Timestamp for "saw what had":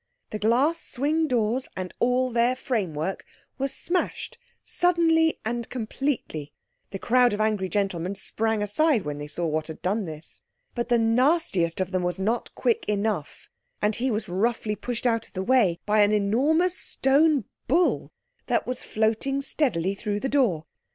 9.27-9.79